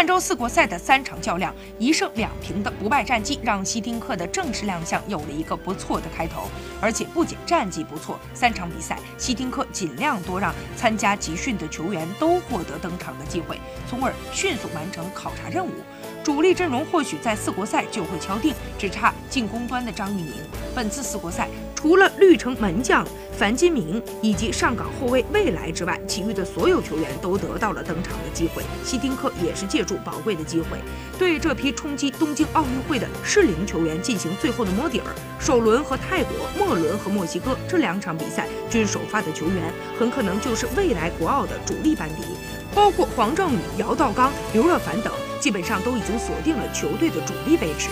[0.00, 6.44] 汉州四国赛的三场较量，一胜两平的不败战绩，让希丁克的正式亮相有了一个不错的开头。
[6.80, 13.60] 而且不仅战绩不错，三场比赛希丁克尽量多让参加集训的球员都获得登场的机会，
[13.90, 15.70] 从而迅速完成考察任务。
[16.22, 20.32] 主力阵容或许在四国赛就会敲定，只差进攻端的张玉宁。
[20.74, 28.62] 本次四国赛，除了绿城门将樊金明以及上港后卫未来之外，其余的所有球员都得到了登场的机会。
[28.84, 30.78] 希丁克也是借助宝贵的机会，
[31.18, 35.06] 对这批冲击东京奥运会的适龄球员进行最后的摸底儿。
[35.40, 42.22] 首轮和泰国，末轮和墨西哥这两场比赛均首发的球员，很可能就是未来国奥的主力班底，
[42.74, 45.10] 包括黄正宇、姚道刚、刘若凡等。
[45.40, 47.88] 基本上都已经锁定了球队的主力位置。